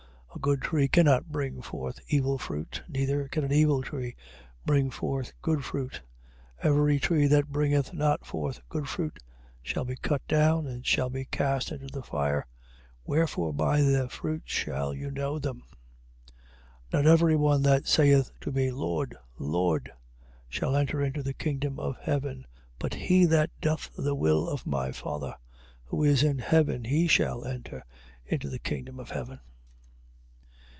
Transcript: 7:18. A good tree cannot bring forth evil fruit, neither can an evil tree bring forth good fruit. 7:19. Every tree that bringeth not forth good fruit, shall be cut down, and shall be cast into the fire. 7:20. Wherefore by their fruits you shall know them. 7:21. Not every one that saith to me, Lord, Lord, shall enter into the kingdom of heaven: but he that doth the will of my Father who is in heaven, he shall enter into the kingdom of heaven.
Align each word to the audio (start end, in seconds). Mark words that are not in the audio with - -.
7:18. 0.31 0.37
A 0.37 0.47
good 0.47 0.61
tree 0.63 0.87
cannot 0.87 1.31
bring 1.31 1.61
forth 1.61 1.99
evil 2.07 2.37
fruit, 2.39 2.81
neither 2.87 3.27
can 3.27 3.43
an 3.43 3.51
evil 3.51 3.83
tree 3.83 4.15
bring 4.65 4.89
forth 4.89 5.33
good 5.43 5.63
fruit. 5.63 6.01
7:19. 6.63 6.69
Every 6.71 6.99
tree 6.99 7.27
that 7.27 7.51
bringeth 7.51 7.93
not 7.93 8.25
forth 8.25 8.61
good 8.69 8.87
fruit, 8.89 9.19
shall 9.61 9.85
be 9.85 9.95
cut 9.97 10.25
down, 10.27 10.65
and 10.65 10.83
shall 10.83 11.09
be 11.11 11.25
cast 11.25 11.71
into 11.71 11.85
the 11.87 12.01
fire. 12.01 12.47
7:20. 13.01 13.01
Wherefore 13.05 13.53
by 13.53 13.81
their 13.83 14.07
fruits 14.09 14.57
you 14.57 14.63
shall 14.73 14.93
know 14.95 15.37
them. 15.37 15.61
7:21. 16.91 16.91
Not 16.93 17.05
every 17.11 17.35
one 17.35 17.61
that 17.63 17.85
saith 17.87 18.31
to 18.39 18.51
me, 18.51 18.71
Lord, 18.71 19.15
Lord, 19.37 19.91
shall 20.49 20.75
enter 20.75 21.03
into 21.03 21.21
the 21.21 21.33
kingdom 21.35 21.77
of 21.77 21.97
heaven: 21.97 22.47
but 22.79 22.95
he 22.95 23.25
that 23.25 23.51
doth 23.61 23.91
the 23.95 24.15
will 24.15 24.47
of 24.49 24.65
my 24.65 24.91
Father 24.91 25.35
who 25.83 26.03
is 26.03 26.23
in 26.23 26.39
heaven, 26.39 26.85
he 26.85 27.05
shall 27.07 27.45
enter 27.45 27.85
into 28.25 28.49
the 28.49 28.59
kingdom 28.59 28.99
of 28.99 29.11
heaven. 29.11 29.39